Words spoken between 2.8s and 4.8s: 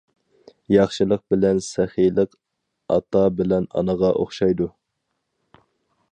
ئاتا بىلەن ئانىغا ئوخشايدۇ.